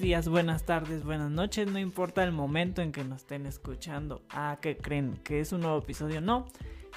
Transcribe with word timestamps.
días, 0.00 0.28
buenas 0.28 0.64
tardes, 0.64 1.04
buenas 1.04 1.30
noches, 1.30 1.70
no 1.70 1.78
importa 1.78 2.24
el 2.24 2.32
momento 2.32 2.80
en 2.80 2.90
que 2.90 3.04
nos 3.04 3.18
estén 3.18 3.44
escuchando. 3.44 4.22
Ah, 4.30 4.58
que 4.62 4.78
creen 4.78 5.18
que 5.22 5.40
es 5.40 5.52
un 5.52 5.60
nuevo 5.60 5.78
episodio, 5.78 6.22
no. 6.22 6.46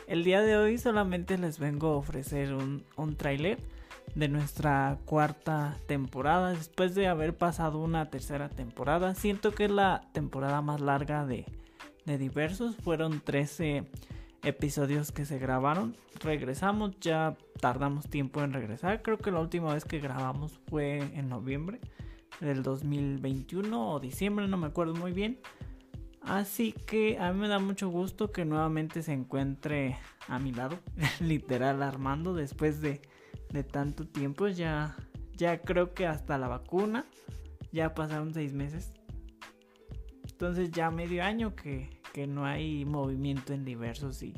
El 0.08 0.24
día 0.24 0.42
de 0.42 0.56
hoy 0.56 0.78
solamente 0.78 1.38
les 1.38 1.60
vengo 1.60 1.90
a 1.90 1.98
ofrecer 1.98 2.54
un, 2.54 2.86
un 2.96 3.18
tráiler 3.18 3.58
de 4.16 4.30
nuestra 4.30 5.00
cuarta 5.04 5.78
temporada. 5.86 6.52
Después 6.52 6.96
de 6.96 7.08
haber 7.08 7.36
pasado 7.36 7.80
una 7.80 8.10
tercera 8.10 8.48
temporada, 8.48 9.16
siento 9.16 9.54
que 9.54 9.66
es 9.66 9.72
la 9.72 10.08
temporada 10.14 10.62
más 10.62 10.80
larga 10.80 11.26
de, 11.26 11.46
de 12.06 12.18
diversos. 12.18 12.78
Fueron 12.78 13.20
13 13.20 13.84
episodios 14.44 15.12
que 15.12 15.26
se 15.26 15.40
grabaron. 15.40 15.98
Regresamos, 16.22 16.98
ya 17.02 17.36
tardamos 17.60 18.08
tiempo 18.08 18.42
en 18.44 18.54
regresar. 18.54 19.02
Creo 19.02 19.18
que 19.18 19.32
la 19.32 19.42
última 19.42 19.74
vez 19.74 19.84
que 19.84 20.00
grabamos 20.00 20.62
fue 20.70 21.00
en 21.00 21.28
noviembre 21.28 21.82
del 22.40 22.64
2021 22.64 23.92
o 23.92 24.00
diciembre, 24.00 24.48
no 24.48 24.58
me 24.58 24.68
acuerdo 24.68 24.94
muy 24.96 25.12
bien. 25.12 25.40
Así 26.22 26.72
que 26.72 27.18
a 27.20 27.34
mí 27.34 27.40
me 27.40 27.48
da 27.50 27.60
mucho 27.60 27.90
gusto 27.90 28.32
que 28.32 28.46
nuevamente 28.46 29.04
se 29.04 29.12
encuentre 29.12 29.98
a 30.28 30.40
mi 30.40 30.54
lado, 30.54 30.80
literal 31.20 31.84
Armando, 31.84 32.34
después 32.34 32.82
de, 32.82 33.02
de 33.50 33.64
tanto 33.64 34.08
tiempo. 34.08 34.48
Ya, 34.48 34.96
ya 35.36 35.62
creo 35.62 35.94
que 35.94 36.08
hasta 36.08 36.38
la 36.38 36.48
vacuna, 36.48 37.06
ya 37.72 37.94
pasaron 37.94 38.34
seis 38.34 38.54
meses. 38.54 38.94
Entonces 40.24 40.72
ya 40.72 40.92
medio 40.92 41.24
año 41.24 41.56
que, 41.56 42.02
que 42.14 42.26
no 42.26 42.46
hay 42.46 42.86
movimiento 42.86 43.54
en 43.54 43.66
diversos 43.66 44.24
y 44.24 44.34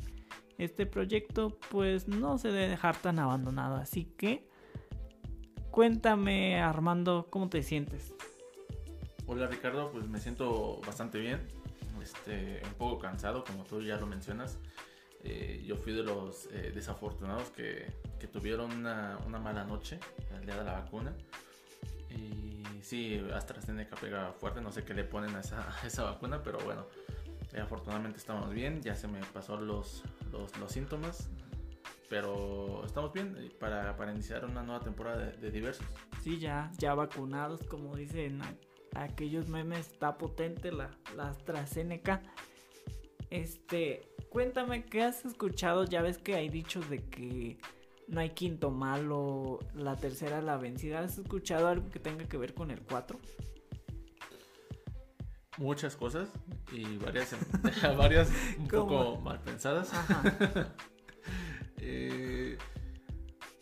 este 0.58 0.86
proyecto 0.86 1.58
pues 1.70 2.08
no 2.08 2.38
se 2.38 2.48
debe 2.48 2.68
dejar 2.68 2.96
tan 2.96 3.18
abandonado. 3.18 3.76
Así 3.76 4.04
que 4.16 4.48
cuéntame 5.76 6.58
Armando, 6.58 7.26
¿cómo 7.28 7.50
te 7.50 7.62
sientes? 7.62 8.14
Hola 9.26 9.46
Ricardo, 9.46 9.92
pues 9.92 10.08
me 10.08 10.18
siento 10.20 10.80
bastante 10.86 11.18
bien, 11.18 11.46
este, 12.02 12.62
un 12.64 12.72
poco 12.78 12.98
cansado 12.98 13.44
como 13.44 13.62
tú 13.64 13.82
ya 13.82 13.98
lo 13.98 14.06
mencionas. 14.06 14.56
Eh, 15.22 15.62
yo 15.66 15.76
fui 15.76 15.92
de 15.92 16.02
los 16.02 16.46
eh, 16.46 16.72
desafortunados 16.74 17.50
que, 17.50 17.92
que 18.18 18.26
tuvieron 18.26 18.72
una, 18.72 19.18
una, 19.26 19.38
mala 19.38 19.64
noche 19.64 20.00
el 20.34 20.46
día 20.46 20.56
de 20.56 20.64
la 20.64 20.72
vacuna. 20.72 21.14
Y 22.08 22.62
sí, 22.80 23.22
AstraZeneca 23.34 23.96
pega 23.96 24.32
fuerte, 24.32 24.62
no 24.62 24.72
sé 24.72 24.82
qué 24.82 24.94
le 24.94 25.04
ponen 25.04 25.34
a 25.34 25.40
esa, 25.40 25.60
a 25.82 25.86
esa 25.86 26.04
vacuna, 26.04 26.42
pero 26.42 26.58
bueno, 26.60 26.86
eh, 27.52 27.60
afortunadamente 27.60 28.16
estamos 28.16 28.50
bien, 28.50 28.80
ya 28.80 28.96
se 28.96 29.08
me 29.08 29.20
pasó 29.34 29.60
los, 29.60 30.04
los, 30.32 30.56
los 30.56 30.72
síntomas, 30.72 31.28
pero 32.08 32.84
estamos 32.84 33.12
bien 33.12 33.52
para, 33.58 33.96
para, 33.96 34.12
iniciar 34.12 34.44
una 34.44 34.62
nueva 34.62 34.80
temporada 34.80 35.18
de, 35.18 35.36
de, 35.36 35.50
diversos. 35.50 35.86
Sí, 36.22 36.38
ya, 36.38 36.70
ya 36.78 36.94
vacunados, 36.94 37.62
como 37.64 37.96
dicen 37.96 38.40
aquellos 38.94 39.48
memes, 39.48 39.88
está 39.92 40.16
potente 40.18 40.72
la, 40.72 40.90
la 41.16 41.28
AstraZeneca. 41.28 42.22
Este, 43.30 44.02
cuéntame, 44.30 44.84
¿qué 44.84 45.02
has 45.02 45.24
escuchado? 45.24 45.84
Ya 45.84 46.02
ves 46.02 46.18
que 46.18 46.34
hay 46.34 46.48
dichos 46.48 46.88
de 46.88 47.04
que 47.08 47.58
no 48.08 48.20
hay 48.20 48.30
quinto 48.30 48.70
malo, 48.70 49.58
la 49.74 49.96
tercera 49.96 50.40
la 50.40 50.56
vencida. 50.56 51.00
¿Has 51.00 51.18
escuchado 51.18 51.68
algo 51.68 51.90
que 51.90 51.98
tenga 51.98 52.26
que 52.26 52.36
ver 52.36 52.54
con 52.54 52.70
el 52.70 52.80
4? 52.82 53.18
Muchas 55.58 55.96
cosas 55.96 56.28
y 56.70 56.98
varias, 56.98 57.34
varias 57.96 58.30
un 58.58 58.68
poco 58.68 59.16
mal 59.20 59.40
pensadas. 59.40 59.90
eh, 60.24 60.66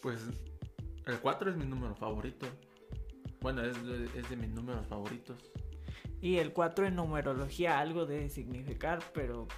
pues 0.04 0.20
el 1.06 1.18
4 1.18 1.50
es 1.50 1.56
mi 1.56 1.64
número 1.64 1.94
favorito. 1.94 2.46
Bueno, 3.40 3.62
es, 3.62 3.74
es, 4.14 4.28
de 4.28 4.36
mis 4.36 4.50
números 4.50 4.86
favoritos. 4.86 5.50
Y 6.20 6.36
el 6.36 6.52
4 6.52 6.88
en 6.88 6.96
numerología 6.96 7.78
algo 7.78 8.04
debe 8.04 8.28
significar, 8.28 9.02
pero 9.14 9.48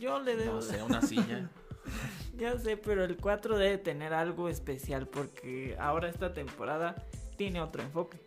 yo 0.00 0.18
le 0.18 0.36
debo... 0.36 0.54
No 0.54 0.62
sé, 0.62 0.82
una 0.82 1.00
silla. 1.00 1.48
ya 2.36 2.58
sé, 2.58 2.76
pero 2.76 3.04
el 3.04 3.16
4 3.16 3.56
debe 3.56 3.78
tener 3.78 4.12
algo 4.12 4.48
especial 4.48 5.06
porque 5.06 5.76
ahora 5.78 6.08
esta 6.08 6.34
temporada 6.34 6.96
tiene 7.36 7.60
otro 7.60 7.82
enfoque. 7.82 8.20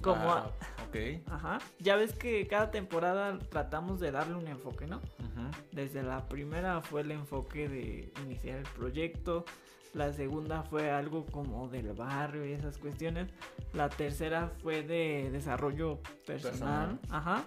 Como... 0.00 0.32
Ah, 0.32 0.50
ok. 0.88 1.30
Ajá. 1.30 1.58
Ya 1.78 1.96
ves 1.96 2.14
que 2.14 2.46
cada 2.46 2.70
temporada 2.70 3.38
tratamos 3.38 4.00
de 4.00 4.12
darle 4.12 4.34
un 4.34 4.48
enfoque, 4.48 4.86
¿no? 4.86 4.96
Uh 4.96 5.40
-huh. 5.40 5.50
Desde 5.72 6.02
la 6.02 6.26
primera 6.26 6.80
fue 6.80 7.02
el 7.02 7.10
enfoque 7.10 7.68
de 7.68 8.10
iniciar 8.24 8.56
el 8.56 8.68
proyecto. 8.74 9.44
La 9.92 10.12
segunda 10.12 10.62
fue 10.62 10.90
algo 10.90 11.26
como 11.26 11.68
del 11.68 11.92
barrio 11.92 12.46
y 12.46 12.52
esas 12.52 12.78
cuestiones. 12.78 13.28
La 13.72 13.88
tercera 13.88 14.52
fue 14.62 14.82
de 14.82 15.30
desarrollo 15.32 16.00
personal. 16.26 16.90
Personal. 16.90 16.98
Ajá. 17.10 17.44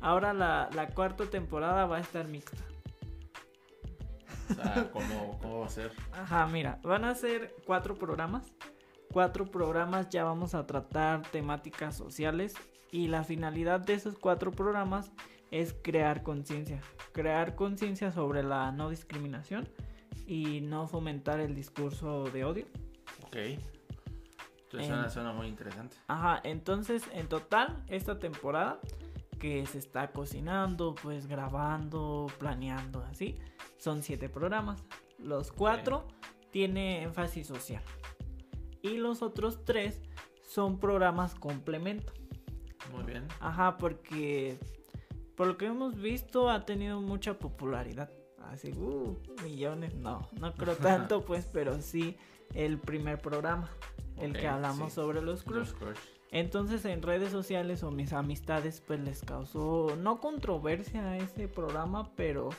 Ahora 0.00 0.34
la, 0.34 0.68
la, 0.74 0.88
cuarta 0.88 1.24
temporada 1.26 1.86
va 1.86 1.98
a 1.98 2.00
estar 2.00 2.26
mixta. 2.26 2.62
O 4.50 4.54
sea, 4.54 4.90
¿cómo, 4.92 5.38
¿cómo, 5.40 5.60
va 5.60 5.66
a 5.66 5.70
ser? 5.70 5.92
Ajá, 6.12 6.46
mira, 6.46 6.80
van 6.82 7.04
a 7.04 7.14
ser 7.14 7.54
cuatro 7.64 7.94
programas. 7.94 8.52
Cuatro 9.12 9.46
programas 9.46 10.08
ya 10.08 10.24
vamos 10.24 10.54
a 10.54 10.66
tratar 10.66 11.22
temáticas 11.28 11.96
sociales 11.96 12.54
y 12.90 13.06
la 13.06 13.22
finalidad 13.22 13.80
de 13.80 13.94
esos 13.94 14.18
cuatro 14.18 14.50
programas 14.50 15.12
es 15.52 15.74
crear 15.82 16.22
conciencia. 16.24 16.80
Crear 17.12 17.54
conciencia 17.54 18.10
sobre 18.10 18.42
la 18.42 18.72
no 18.72 18.90
discriminación 18.90 19.68
y 20.26 20.60
no 20.60 20.86
fomentar 20.88 21.40
el 21.40 21.54
discurso 21.54 22.24
de 22.24 22.44
odio. 22.44 22.66
Ok. 23.26 23.36
Entonces 23.36 24.88
suena, 24.88 25.08
suena, 25.10 25.32
muy 25.32 25.46
interesante. 25.46 25.96
Ajá, 26.08 26.40
entonces 26.42 27.04
en 27.12 27.28
total 27.28 27.84
esta 27.88 28.18
temporada 28.18 28.80
que 29.38 29.66
se 29.66 29.78
está 29.78 30.10
cocinando, 30.10 30.94
pues 31.00 31.26
grabando, 31.26 32.26
planeando, 32.38 33.04
así, 33.04 33.38
son 33.76 34.02
siete 34.02 34.28
programas. 34.28 34.82
Los 35.18 35.52
cuatro 35.52 35.98
okay. 35.98 36.48
tiene 36.50 37.02
énfasis 37.02 37.46
social 37.46 37.82
y 38.82 38.96
los 38.96 39.22
otros 39.22 39.64
tres 39.64 40.02
son 40.42 40.78
programas 40.78 41.34
complemento. 41.34 42.12
Muy 42.92 43.04
bien. 43.04 43.26
Ajá, 43.40 43.78
porque 43.78 44.58
por 45.36 45.46
lo 45.46 45.56
que 45.56 45.66
hemos 45.66 45.96
visto 45.96 46.50
ha 46.50 46.64
tenido 46.64 47.00
mucha 47.00 47.38
popularidad 47.38 48.10
así, 48.54 48.72
uh, 48.72 49.16
millones, 49.42 49.94
no, 49.94 50.28
no 50.40 50.54
creo 50.54 50.76
tanto, 50.76 51.24
pues, 51.24 51.46
pero 51.52 51.80
sí 51.80 52.16
el 52.54 52.78
primer 52.78 53.20
programa, 53.20 53.70
el 54.18 54.30
okay, 54.30 54.42
que 54.42 54.48
hablamos 54.48 54.90
sí. 54.90 54.96
sobre 54.96 55.22
los 55.22 55.42
crush. 55.42 55.70
Entonces 56.30 56.84
en 56.84 57.00
redes 57.00 57.30
sociales 57.30 57.84
o 57.84 57.92
mis 57.92 58.12
amistades 58.12 58.82
pues 58.84 58.98
les 58.98 59.22
causó 59.22 59.94
no 59.96 60.20
controversia 60.20 61.16
ese 61.16 61.46
programa, 61.46 62.10
pero 62.16 62.50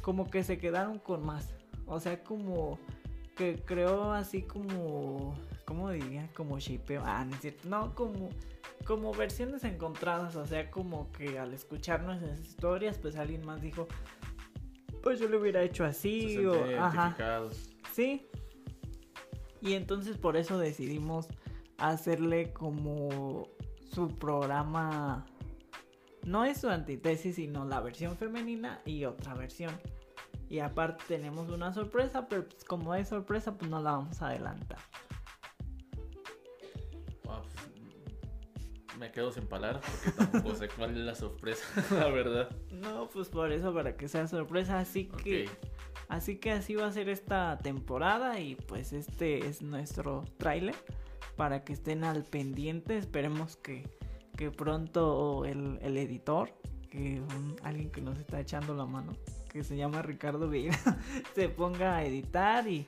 como 0.00 0.30
que 0.30 0.44
se 0.44 0.58
quedaron 0.58 1.00
con 1.00 1.26
más. 1.26 1.52
O 1.86 1.98
sea, 1.98 2.22
como 2.22 2.78
que 3.36 3.62
creo 3.64 4.12
así 4.12 4.42
como, 4.42 5.34
¿cómo 5.64 5.90
diría? 5.90 6.28
Como 6.34 6.58
shipeo. 6.58 7.02
Ah, 7.04 7.24
no 7.24 7.34
es 7.34 7.40
cierto. 7.40 7.68
No, 7.68 7.94
como, 7.94 8.30
como 8.86 9.12
versiones 9.12 9.64
encontradas. 9.64 10.36
O 10.36 10.46
sea, 10.46 10.70
como 10.70 11.10
que 11.12 11.38
al 11.38 11.52
escuchar 11.52 12.02
nuestras 12.02 12.40
historias, 12.40 12.98
pues 12.98 13.16
alguien 13.16 13.44
más 13.44 13.60
dijo, 13.60 13.88
pues 15.06 15.20
yo 15.20 15.28
lo 15.28 15.38
hubiera 15.38 15.62
hecho 15.62 15.84
así 15.84 16.34
Se 16.34 16.48
o 16.48 16.80
ajá. 16.80 17.16
Sí. 17.92 18.26
Y 19.60 19.74
entonces 19.74 20.18
por 20.18 20.36
eso 20.36 20.58
decidimos 20.58 21.28
hacerle 21.78 22.52
como 22.52 23.46
su 23.88 24.08
programa 24.08 25.24
no 26.24 26.44
es 26.44 26.60
su 26.60 26.68
antítesis, 26.68 27.36
sino 27.36 27.64
la 27.64 27.78
versión 27.78 28.16
femenina 28.16 28.80
y 28.84 29.04
otra 29.04 29.34
versión. 29.34 29.72
Y 30.48 30.58
aparte 30.58 31.04
tenemos 31.06 31.50
una 31.50 31.72
sorpresa, 31.72 32.26
pero 32.26 32.48
pues 32.48 32.64
como 32.64 32.92
es 32.96 33.08
sorpresa, 33.08 33.56
pues 33.56 33.70
no 33.70 33.80
la 33.80 33.92
vamos 33.92 34.20
a 34.22 34.30
adelantar. 34.30 34.80
Me 38.98 39.10
quedo 39.12 39.30
sin 39.30 39.46
palabras 39.46 39.82
porque 39.84 40.16
tampoco 40.16 40.54
sé 40.54 40.68
cuál 40.68 40.92
es 40.92 40.96
la 40.98 41.14
sorpresa, 41.14 41.64
la 41.94 42.08
verdad. 42.08 42.48
No, 42.70 43.08
pues 43.10 43.28
por 43.28 43.52
eso, 43.52 43.74
para 43.74 43.96
que 43.96 44.08
sea 44.08 44.26
sorpresa. 44.26 44.78
Así 44.78 45.06
que, 45.06 45.48
así 46.08 46.36
que 46.36 46.52
así 46.52 46.74
va 46.74 46.86
a 46.86 46.92
ser 46.92 47.08
esta 47.08 47.58
temporada. 47.58 48.40
Y 48.40 48.54
pues 48.54 48.92
este 48.92 49.46
es 49.46 49.62
nuestro 49.62 50.24
tráiler. 50.38 50.74
Para 51.36 51.64
que 51.64 51.74
estén 51.74 52.04
al 52.04 52.24
pendiente. 52.24 52.96
Esperemos 52.96 53.56
que, 53.56 53.86
que 54.36 54.50
pronto 54.50 55.44
el, 55.44 55.78
el 55.82 55.98
editor, 55.98 56.50
que 56.90 57.20
un, 57.20 57.56
alguien 57.62 57.90
que 57.90 58.00
nos 58.00 58.18
está 58.18 58.40
echando 58.40 58.74
la 58.74 58.86
mano, 58.86 59.12
que 59.50 59.62
se 59.62 59.76
llama 59.76 60.00
Ricardo 60.00 60.48
Vieira, 60.48 60.78
se 61.34 61.50
ponga 61.50 61.96
a 61.96 62.04
editar 62.04 62.66
y, 62.66 62.86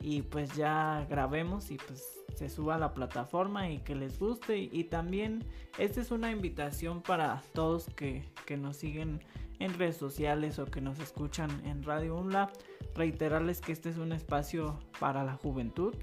y 0.00 0.22
pues 0.22 0.54
ya 0.54 1.06
grabemos 1.08 1.70
y 1.70 1.76
pues 1.76 2.18
se 2.36 2.48
suba 2.48 2.76
a 2.76 2.78
la 2.78 2.94
plataforma 2.94 3.68
y 3.68 3.78
que 3.78 3.94
les 3.94 4.18
guste. 4.18 4.58
Y, 4.58 4.70
y 4.72 4.84
también 4.84 5.44
esta 5.76 6.00
es 6.00 6.10
una 6.10 6.30
invitación 6.30 7.02
para 7.02 7.42
todos 7.52 7.86
que, 7.96 8.24
que, 8.46 8.56
nos 8.56 8.76
siguen 8.76 9.20
en 9.58 9.76
redes 9.76 9.96
sociales 9.96 10.58
o 10.58 10.66
que 10.66 10.80
nos 10.80 11.00
escuchan 11.00 11.50
en 11.64 11.82
Radio 11.82 12.16
UNLA. 12.16 12.50
Reiterarles 12.94 13.60
que 13.60 13.72
este 13.72 13.90
es 13.90 13.96
un 13.96 14.12
espacio 14.12 14.78
para 15.00 15.24
la 15.24 15.34
juventud 15.34 15.94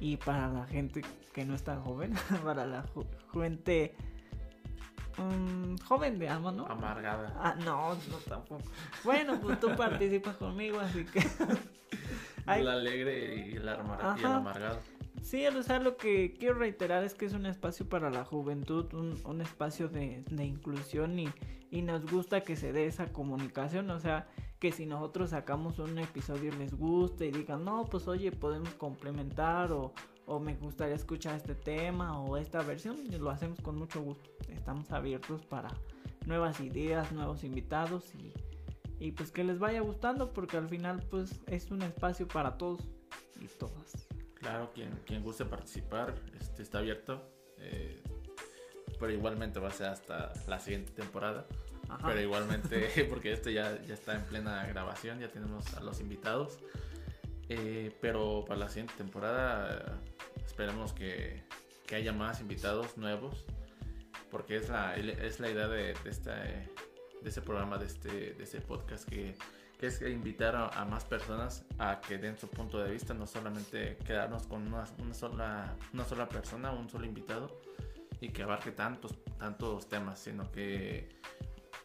y 0.00 0.16
para 0.16 0.48
la 0.48 0.66
gente 0.66 1.02
que 1.34 1.44
no 1.44 1.54
es 1.54 1.64
tan 1.64 1.82
joven, 1.82 2.14
para 2.44 2.64
la 2.64 2.82
ju 2.94 3.04
gente 3.32 3.94
mm, 5.18 5.76
joven 5.84 6.18
de 6.18 6.28
alma, 6.28 6.52
¿no? 6.52 6.66
Amargada. 6.66 7.34
Ah, 7.38 7.54
no, 7.64 7.94
no 7.94 8.16
tampoco. 8.26 8.64
Bueno, 9.02 9.38
pues 9.40 9.60
tú 9.60 9.74
participas 9.76 10.36
conmigo, 10.36 10.80
así 10.80 11.04
que... 11.04 11.20
Ay. 12.46 12.62
El 12.62 12.68
alegre 12.68 13.48
y 13.48 13.56
el, 13.56 13.64
y 13.64 13.68
amargado. 13.68 14.78
Sí, 15.22 15.46
o 15.46 15.62
sea, 15.62 15.78
lo 15.78 15.96
que 15.96 16.34
quiero 16.34 16.56
reiterar 16.56 17.02
es 17.02 17.14
que 17.14 17.24
es 17.24 17.32
un 17.32 17.46
espacio 17.46 17.88
para 17.88 18.10
la 18.10 18.24
juventud, 18.24 18.92
un, 18.92 19.18
un 19.24 19.40
espacio 19.40 19.88
de, 19.88 20.22
de 20.30 20.44
inclusión 20.44 21.18
y, 21.18 21.28
y 21.70 21.82
nos 21.82 22.04
gusta 22.10 22.42
que 22.42 22.56
se 22.56 22.72
dé 22.72 22.86
esa 22.86 23.10
comunicación, 23.10 23.88
o 23.90 23.98
sea, 24.00 24.28
que 24.58 24.70
si 24.70 24.84
nosotros 24.84 25.30
sacamos 25.30 25.78
un 25.78 25.98
episodio 25.98 26.52
y 26.52 26.56
les 26.56 26.74
guste 26.74 27.26
y 27.26 27.30
digan, 27.30 27.64
no, 27.64 27.86
pues 27.86 28.06
oye, 28.06 28.32
podemos 28.32 28.70
complementar 28.74 29.72
o, 29.72 29.94
o 30.26 30.40
me 30.40 30.54
gustaría 30.56 30.94
escuchar 30.94 31.36
este 31.36 31.54
tema 31.54 32.20
o 32.20 32.36
esta 32.36 32.60
versión, 32.62 32.96
y 33.10 33.16
lo 33.16 33.30
hacemos 33.30 33.60
con 33.60 33.76
mucho 33.76 34.02
gusto. 34.02 34.30
Estamos 34.48 34.90
abiertos 34.92 35.46
para 35.46 35.68
nuevas 36.26 36.60
ideas, 36.60 37.12
nuevos 37.12 37.44
invitados 37.44 38.14
y, 38.14 38.32
y 38.98 39.12
pues 39.12 39.30
que 39.30 39.44
les 39.44 39.58
vaya 39.58 39.80
gustando 39.80 40.32
porque 40.32 40.56
al 40.56 40.68
final 40.68 41.02
pues 41.10 41.40
es 41.46 41.70
un 41.70 41.82
espacio 41.82 42.28
para 42.28 42.56
todos 42.56 42.80
y 43.40 43.46
todas. 43.46 44.06
Claro, 44.34 44.70
quien, 44.74 44.90
quien 45.06 45.22
guste 45.22 45.44
participar 45.44 46.14
este, 46.38 46.62
está 46.62 46.78
abierto. 46.78 47.22
eh, 47.58 48.02
pero 48.98 49.12
igualmente 49.12 49.60
va 49.60 49.68
a 49.68 49.72
ser 49.72 49.88
hasta 49.88 50.32
la 50.46 50.58
siguiente 50.60 50.92
temporada. 50.92 51.46
Ajá. 51.88 52.08
Pero 52.08 52.20
igualmente, 52.20 52.88
porque 53.10 53.32
este 53.32 53.52
ya, 53.52 53.80
ya 53.84 53.94
está 53.94 54.14
en 54.14 54.24
plena 54.24 54.66
grabación, 54.66 55.18
ya 55.20 55.28
tenemos 55.28 55.74
a 55.74 55.80
los 55.80 56.00
invitados. 56.00 56.58
Eh, 57.48 57.94
pero 58.00 58.44
para 58.46 58.60
la 58.60 58.68
siguiente 58.68 58.94
temporada 58.96 60.00
esperemos 60.46 60.94
que, 60.94 61.42
que 61.86 61.96
haya 61.96 62.12
más 62.12 62.40
invitados 62.40 62.96
nuevos. 62.96 63.44
Porque 64.30 64.56
es 64.56 64.68
la, 64.68 64.96
es 64.96 65.38
la 65.38 65.50
idea 65.50 65.68
de, 65.68 65.94
de, 65.94 66.10
esta, 66.10 66.44
eh, 66.48 66.68
de 67.24 67.30
este 67.30 67.40
programa, 67.40 67.78
de 67.78 67.86
este, 67.86 68.34
de 68.34 68.44
este 68.44 68.60
podcast, 68.60 69.08
que, 69.08 69.34
que 69.78 69.86
es 69.86 70.00
invitar 70.02 70.54
a, 70.54 70.84
más 70.84 71.04
personas 71.04 71.64
a 71.78 72.00
que 72.02 72.18
den 72.18 72.38
su 72.38 72.48
punto 72.48 72.78
de 72.78 72.92
vista, 72.92 73.14
no 73.14 73.26
solamente 73.26 73.96
quedarnos 74.04 74.46
con 74.46 74.66
una, 74.66 74.84
una 74.98 75.14
sola, 75.14 75.74
una 75.94 76.04
sola 76.04 76.28
persona, 76.28 76.70
un 76.70 76.88
solo 76.90 77.06
invitado, 77.06 77.60
y 78.20 78.28
que 78.28 78.42
abarque 78.42 78.72
tantos, 78.72 79.14
tantos 79.38 79.88
temas, 79.88 80.18
sino 80.18 80.52
que 80.52 81.08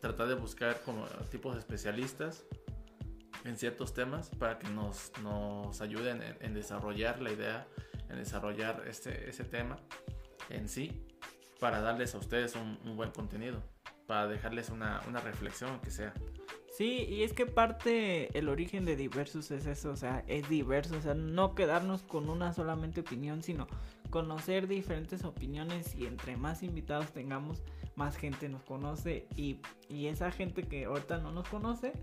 tratar 0.02 0.28
de 0.28 0.36
buscar 0.36 0.82
como 0.82 1.06
tipos 1.32 1.54
de 1.54 1.60
especialistas 1.60 2.44
en 3.46 3.58
ciertos 3.58 3.94
temas 3.94 4.30
para 4.30 4.60
que 4.60 4.68
nos, 4.70 5.14
nos 5.24 5.80
ayuden 5.80 6.22
en, 6.42 6.54
desarrollar 6.54 7.22
la 7.22 7.32
idea, 7.32 7.68
en 8.10 8.18
desarrollar 8.18 8.84
este, 8.88 9.30
ese 9.30 9.46
tema 9.46 9.78
en 10.50 10.68
sí, 10.68 11.06
para 11.62 11.80
darles 11.80 12.14
a 12.14 12.18
ustedes 12.18 12.56
un 12.56 12.96
buen 12.98 13.12
contenido, 13.12 13.62
para 14.10 14.28
dejarles 14.28 14.72
una, 14.72 15.02
una 15.08 15.20
reflexión 15.20 15.80
que 15.82 15.92
sea. 15.92 16.16
Sí, 16.72 17.06
y 17.08 17.22
es 17.22 17.34
que 17.34 17.46
parte 17.46 18.36
el 18.36 18.50
origen 18.50 18.84
de 18.84 18.96
Diversus 18.96 19.52
es 19.52 19.68
eso, 19.68 19.92
o 19.92 19.96
sea, 19.96 20.24
es 20.28 20.50
diverso, 20.50 20.98
o 20.98 21.02
sea, 21.02 21.14
no 21.14 21.54
quedarnos 21.54 22.02
con 22.02 22.28
una 22.28 22.52
solamente 22.52 23.02
opinión, 23.02 23.44
sino 23.44 23.68
conocer 24.10 24.68
diferentes 24.68 25.24
opiniones 25.24 25.94
y 25.94 26.08
entre 26.08 26.38
más 26.38 26.64
invitados 26.64 27.12
tengamos, 27.12 27.62
más 27.96 28.18
gente 28.18 28.50
nos 28.50 28.64
conoce 28.64 29.28
y, 29.36 29.60
y 29.90 30.08
esa 30.08 30.32
gente 30.32 30.64
que 30.64 30.86
ahorita 30.86 31.20
no 31.20 31.32
nos 31.32 31.48
conoce, 31.48 31.94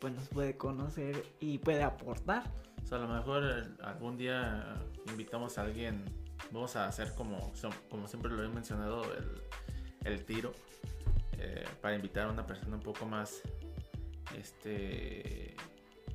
pues 0.00 0.12
nos 0.12 0.28
puede 0.28 0.58
conocer 0.58 1.24
y 1.40 1.56
puede 1.56 1.82
aportar. 1.82 2.44
O 2.82 2.86
sea, 2.86 2.98
a 2.98 3.00
lo 3.00 3.08
mejor 3.08 3.42
eh, 3.42 3.82
algún 3.82 4.18
día 4.18 4.76
invitamos 5.08 5.56
a 5.56 5.62
alguien, 5.62 6.04
vamos 6.52 6.76
a 6.76 6.88
hacer 6.88 7.14
como, 7.14 7.54
como 7.88 8.06
siempre 8.06 8.30
lo 8.30 8.44
he 8.44 8.48
mencionado, 8.48 9.02
el, 9.14 10.12
el 10.12 10.24
tiro, 10.26 10.52
eh, 11.44 11.64
para 11.80 11.94
invitar 11.94 12.26
a 12.26 12.30
una 12.32 12.46
persona 12.46 12.76
un 12.76 12.82
poco 12.82 13.04
más, 13.06 13.42
este, 14.36 15.54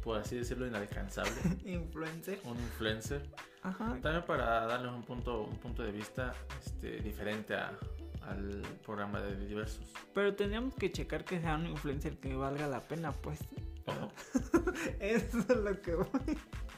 por 0.04 0.18
así 0.18 0.36
decirlo, 0.38 0.68
inalcanzable, 0.68 1.32
Influencer. 1.66 2.40
un 2.44 2.58
influencer. 2.58 3.24
Ajá. 3.62 3.98
También 4.02 4.24
para 4.26 4.66
darles 4.66 4.92
un 4.92 5.04
punto, 5.04 5.44
un 5.44 5.58
punto 5.58 5.84
de 5.84 5.92
vista 5.92 6.34
este, 6.66 7.00
diferente 7.02 7.56
a- 7.56 7.78
al 8.22 8.62
programa 8.86 9.22
de 9.22 9.36
diversos. 9.46 9.92
Pero 10.14 10.36
tendríamos 10.36 10.74
que 10.76 10.92
checar 10.92 11.24
que 11.26 11.40
sea 11.42 11.56
un 11.56 11.68
influencer 11.68 12.18
que 12.20 12.34
valga 12.36 12.68
la 12.68 12.82
pena, 12.88 13.12
pues. 13.12 13.40
Ojo. 13.86 14.12
Eso 15.00 15.40
es 15.40 15.48
lo 15.50 15.82
que 15.82 15.96
voy. 15.96 16.38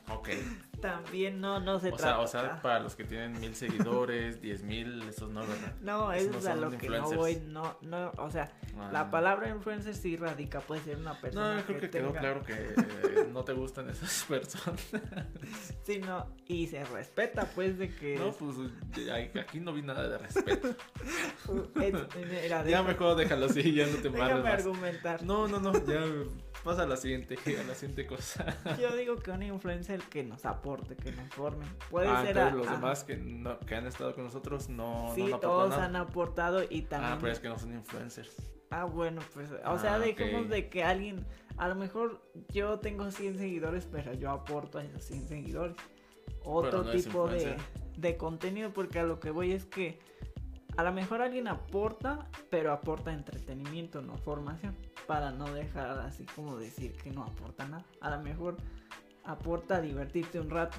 Ok. 0.09 0.29
También 0.81 1.39
no, 1.39 1.59
no 1.59 1.79
se 1.79 1.89
O 1.89 1.95
trata. 1.95 2.03
sea, 2.03 2.19
o 2.19 2.27
sea, 2.27 2.61
para 2.61 2.79
los 2.79 2.95
que 2.95 3.03
tienen 3.03 3.39
mil 3.39 3.55
seguidores, 3.55 4.41
diez 4.41 4.63
mil, 4.63 5.01
esos 5.03 5.29
no, 5.29 5.41
¿verdad? 5.41 5.75
No, 5.81 6.11
eso 6.11 6.31
no 6.31 6.37
es 6.39 6.45
a 6.47 6.55
lo 6.55 6.71
que 6.77 6.89
no 6.89 7.09
voy. 7.11 7.41
No, 7.47 7.77
no, 7.81 8.11
o 8.17 8.29
sea, 8.31 8.51
Ah. 8.79 8.89
la 8.91 9.11
palabra 9.11 9.49
influencer 9.49 9.93
sí 9.93 10.15
radica, 10.15 10.61
puede 10.61 10.81
ser 10.81 10.97
una 10.97 11.19
persona. 11.19 11.55
No, 11.55 11.59
yo 11.59 11.65
creo 11.65 11.79
que, 11.81 11.89
quedó 11.89 12.07
tenga- 12.13 12.19
claro 12.21 12.43
que 12.43 12.53
eh, 12.53 13.27
no 13.33 13.43
te 13.43 13.51
gustan 13.53 13.89
esas 13.89 14.23
personas. 14.29 14.81
Sí, 15.83 15.99
no, 15.99 16.25
y 16.47 16.67
se 16.67 16.83
respeta, 16.85 17.45
pues, 17.53 17.77
de 17.77 17.93
que. 17.93 18.15
No, 18.17 18.31
pues 18.31 18.55
aquí 19.39 19.59
no 19.59 19.73
vi 19.73 19.81
nada 19.81 20.07
de 20.07 20.17
respeto. 20.17 20.69
es- 21.81 22.43
era 22.45 22.63
de- 22.63 22.71
Ya 22.71 22.81
mejor 22.83 23.15
déjalo 23.17 23.47
así, 23.47 23.73
ya 23.73 23.85
no 23.87 23.97
te 23.97 24.09
Déjame 24.09 24.41
más. 24.41 24.53
argumentar. 24.53 25.23
No, 25.23 25.47
no, 25.47 25.59
no, 25.59 25.73
ya 25.85 26.01
pasa 26.63 26.83
a 26.83 26.87
la 26.87 26.95
siguiente, 26.97 27.35
a 27.59 27.63
la 27.63 27.75
siguiente 27.75 28.05
cosa. 28.07 28.45
Yo 28.79 28.95
digo 28.95 29.17
que 29.17 29.31
un 29.31 29.43
influencer 29.43 29.99
que 30.03 30.23
nos 30.23 30.45
aporte, 30.73 30.95
que 30.95 31.11
nos 31.11 31.29
forme. 31.33 31.65
Puede 31.89 32.07
Ah, 32.07 32.21
ser 32.21 32.29
entonces 32.37 32.53
a- 32.53 32.55
los 32.55 32.67
ajá. 32.67 32.75
demás 32.75 33.03
que, 33.03 33.17
no- 33.17 33.59
que 33.59 33.75
han 33.75 33.85
estado 33.87 34.13
con 34.15 34.23
nosotros 34.23 34.69
no, 34.69 35.11
Sí, 35.15 35.23
no, 35.23 35.39
todos 35.39 35.69
nada. 35.69 35.85
han 35.85 35.95
aportado 35.95 36.63
y 36.69 36.83
también. 36.83 37.13
Ah, 37.13 37.17
pero 37.19 37.33
es 37.33 37.39
que 37.39 37.49
no 37.49 37.59
son 37.59 37.73
influencers. 37.73 38.35
Ah, 38.69 38.85
bueno, 38.85 39.21
pues, 39.33 39.51
o 39.51 39.57
Ah, 39.65 39.77
sea, 39.79 39.99
dejemos 39.99 40.43
ok. 40.45 40.47
de 40.49 40.69
que 40.69 40.83
alguien, 40.83 41.25
a 41.57 41.67
lo 41.67 41.75
mejor 41.75 42.21
yo 42.53 42.79
tengo 42.79 43.11
100 43.11 43.37
seguidores, 43.37 43.85
pero 43.85 44.13
yo 44.13 44.31
aporto 44.31 44.77
a 44.77 44.83
esos 44.83 45.03
100 45.03 45.27
seguidores. 45.27 45.75
Otro 46.43 46.83
no 46.83 46.91
tipo 46.91 47.27
de, 47.27 47.57
de 47.97 48.17
contenido, 48.17 48.71
porque 48.71 48.99
a 48.99 49.03
lo 49.03 49.19
que 49.19 49.29
voy 49.31 49.51
es 49.51 49.65
que 49.65 49.99
a 50.77 50.83
lo 50.83 50.93
mejor 50.93 51.21
alguien 51.21 51.49
aporta, 51.49 52.27
pero 52.49 52.71
aporta 52.71 53.11
entretenimiento, 53.11 54.01
no 54.01 54.17
formación, 54.17 54.75
para 55.05 55.31
no 55.31 55.51
dejar 55.53 55.99
así 55.99 56.25
como 56.33 56.55
decir 56.57 56.93
que 56.93 57.11
no 57.11 57.23
aporta 57.23 57.67
nada. 57.67 57.83
A 57.99 58.09
lo 58.15 58.21
mejor 58.23 58.55
aporta 59.23 59.81
divertirte 59.81 60.39
un 60.39 60.49
rato. 60.49 60.77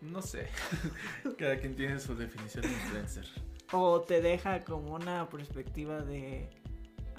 No 0.00 0.22
sé. 0.22 0.48
Cada 1.38 1.58
quien 1.58 1.76
tiene 1.76 1.98
su 2.00 2.14
definición 2.14 2.62
de 2.62 2.68
influencer. 2.72 3.26
O 3.72 4.00
te 4.00 4.20
deja 4.20 4.64
como 4.64 4.94
una 4.94 5.28
perspectiva 5.28 6.00
de, 6.00 6.48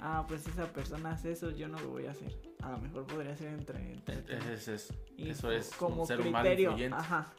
ah, 0.00 0.24
pues 0.28 0.46
esa 0.46 0.66
persona 0.72 1.12
hace 1.12 1.32
eso, 1.32 1.50
yo 1.50 1.68
no 1.68 1.78
lo 1.80 1.90
voy 1.90 2.06
a 2.06 2.10
hacer. 2.10 2.36
A 2.62 2.72
lo 2.72 2.78
mejor 2.78 3.06
podría 3.06 3.36
ser 3.36 3.48
entre... 3.54 3.94
entre- 4.06 4.52
Es 4.54 4.68
eso. 4.68 4.94
y 5.16 5.30
Eso 5.30 5.50
es 5.50 5.70
como 5.70 6.02
un 6.02 6.06
ser 6.06 6.20
humano 6.20 6.40
criterio. 6.40 6.70
influyente. 6.70 6.96
Ajá. 6.98 7.32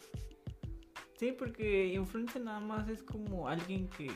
Sí, 1.18 1.32
porque 1.32 1.88
influencer 1.94 2.42
nada 2.42 2.60
más 2.60 2.90
es 2.90 3.04
como 3.04 3.48
alguien 3.48 3.88
que 3.90 4.12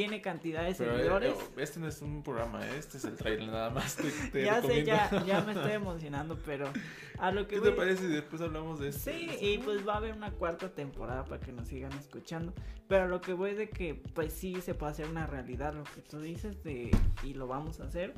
tiene 0.00 0.22
cantidad 0.22 0.62
de 0.64 0.74
Pero, 0.74 0.92
eh, 0.94 0.96
seguidores. 0.96 1.32
eh, 1.34 1.44
este 1.58 1.78
no 1.80 1.86
es 1.88 2.00
un 2.00 2.22
programa, 2.22 2.66
eh, 2.66 2.78
este 2.78 2.96
es 2.96 3.04
el 3.04 3.16
trailer 3.16 3.48
nada 3.48 3.68
más. 3.68 3.96
Te, 3.96 4.10
te 4.32 4.44
ya 4.44 4.54
sé, 4.62 4.68
recomiendo. 4.68 4.86
ya, 4.86 5.24
ya 5.26 5.40
me 5.42 5.52
estoy 5.52 5.72
emocionando, 5.84 6.38
pero 6.46 6.70
a 7.18 7.30
lo 7.30 7.46
que 7.46 7.56
¿Qué 7.56 7.60
te 7.60 7.68
voy- 7.68 7.76
parece 7.78 8.06
si 8.06 8.12
después 8.14 8.40
hablamos 8.40 8.80
de 8.80 8.88
esto? 8.88 9.10
Sí, 9.10 9.28
y 9.42 9.58
pues 9.58 9.86
va 9.86 9.94
a 9.94 9.96
haber 9.98 10.14
una 10.14 10.30
cuarta 10.30 10.70
temporada 10.70 11.24
para 11.24 11.38
que 11.40 11.52
nos 11.52 11.68
sigan 11.68 11.92
escuchando. 11.92 12.54
Pero 12.88 13.08
lo 13.08 13.20
que 13.20 13.34
voy 13.34 13.50
es 13.50 13.58
de 13.58 13.68
que 13.68 13.94
pues 13.94 14.32
sí 14.32 14.60
se 14.62 14.74
puede 14.74 14.92
hacer 14.92 15.06
una 15.06 15.26
realidad 15.26 15.74
lo 15.74 15.84
que 15.84 16.00
tú 16.00 16.18
dices 16.20 16.62
de 16.64 16.90
y 17.22 17.34
lo 17.34 17.46
vamos 17.46 17.80
a 17.80 17.84
hacer. 17.84 18.14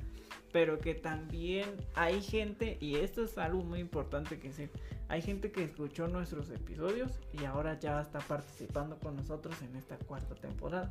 Pero 0.53 0.79
que 0.79 0.95
también 0.95 1.65
hay 1.95 2.23
gente, 2.23 2.77
y 2.81 2.97
esto 2.97 3.25
es 3.25 3.39
algo 3.39 3.65
muy 3.65 3.81
importante 3.81 4.39
que 4.39 4.49
decir, 4.49 4.71
hay 5.09 5.21
gente 5.23 5.51
que 5.51 5.65
escuchó 5.65 6.07
nuestros 6.09 6.51
episodios 6.51 7.11
y 7.33 7.45
ahora 7.47 7.79
ya 7.81 8.01
está 8.03 8.19
participando 8.21 8.99
con 8.99 9.17
nosotros 9.17 9.61
en 9.62 9.75
esta 9.77 9.97
cuarta 9.97 10.35
temporada. 10.35 10.91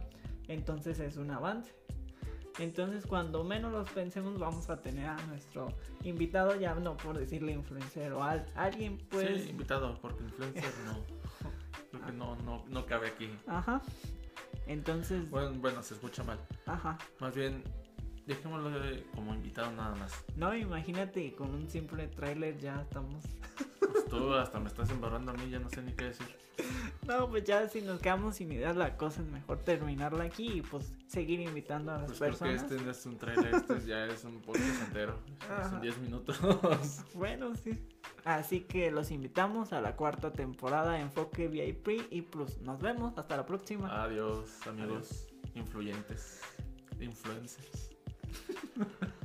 Entonces 0.52 1.00
es 1.00 1.16
un 1.18 1.32
avance. 1.32 1.74
Entonces 2.60 3.06
cuando 3.08 3.44
menos 3.46 3.72
los 3.72 3.90
pensemos 3.92 4.38
vamos 4.38 4.70
a 4.70 4.82
tener 4.82 5.06
a 5.08 5.16
nuestro 5.28 5.70
invitado, 6.04 6.60
ya 6.60 6.76
no 6.76 6.98
por 6.98 7.18
decirle 7.18 7.54
influencer 7.54 8.12
o 8.12 8.22
al- 8.24 8.46
alguien 8.56 8.98
pues... 9.10 9.44
Sí, 9.44 9.50
invitado, 9.50 9.98
porque 10.02 10.24
influencer 10.24 10.72
no. 10.86 10.98
Creo 11.92 12.06
que 12.06 12.12
no, 12.12 12.36
no, 12.38 12.66
no 12.68 12.86
cabe 12.86 13.08
aquí. 13.08 13.30
Ajá. 13.48 13.82
Entonces, 14.68 15.30
Bueno, 15.30 15.52
bueno, 15.60 15.82
se 15.84 15.94
escucha 15.94 16.24
mal. 16.24 16.38
ajá. 16.66 16.98
Más 17.20 17.34
bien, 17.34 17.64
dejémoslo 18.28 18.70
de- 18.82 19.06
como 19.16 19.34
invitado 19.34 19.72
nada 19.72 19.96
más. 19.96 20.14
No, 20.36 20.54
imagínate, 20.54 21.34
con 21.36 21.52
un 21.56 21.70
simple 21.70 22.08
tráiler 22.08 22.58
ya 22.60 22.82
estamos. 22.82 23.24
Pues 23.80 24.06
tú 24.10 24.34
hasta 24.36 24.60
me 24.60 24.68
estás 24.68 24.90
embarrando 24.90 25.32
a 25.32 25.36
mí, 25.36 25.50
ya 25.50 25.60
no 25.60 25.70
sé 25.70 25.82
ni 25.82 25.94
qué 25.94 26.06
decir. 26.06 26.28
No, 27.08 27.28
pues 27.30 27.44
ya 27.44 27.68
si 27.68 27.82
nos 27.82 28.00
quedamos 28.00 28.36
sin 28.36 28.52
ideas, 28.52 28.76
la 28.76 28.96
cosa 28.96 29.22
es 29.22 29.28
mejor 29.28 29.58
terminarla 29.64 30.24
aquí 30.26 30.60
y 30.60 30.62
pues 30.62 30.94
seguir 31.08 31.40
invitando 31.42 31.92
a 31.92 31.98
las 31.98 32.08
Pues 32.08 32.20
personas. 32.20 32.62
este 32.64 32.76
no 32.84 32.92
es 32.92 33.06
un 33.06 33.18
trailer, 33.18 33.56
este 33.56 33.82
ya 33.88 34.06
es 34.06 34.24
un 34.24 34.40
podcast 34.42 34.82
entero. 34.88 35.18
Ajá. 35.50 35.70
Son 35.72 35.82
10 35.82 35.98
minutos. 36.00 36.40
Bueno, 37.16 37.56
sí. 37.56 37.80
Así 38.24 38.62
que 38.62 38.92
los 38.92 39.10
invitamos 39.10 39.74
a 39.74 39.82
la 39.82 39.96
cuarta 39.96 40.32
temporada 40.32 40.94
de 40.94 41.00
Enfoque 41.00 41.48
VIP 41.48 42.06
y 42.12 42.22
Plus. 42.22 42.60
Nos 42.62 42.80
vemos, 42.80 43.18
hasta 43.18 43.36
la 43.36 43.46
próxima. 43.48 44.04
Adiós, 44.04 44.48
amigos. 44.68 45.26
influyentes, 45.56 46.40
influencers. 47.00 47.90